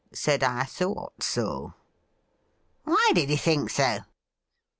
[0.13, 1.75] Said I thought so.''
[2.85, 3.99] Why did you think so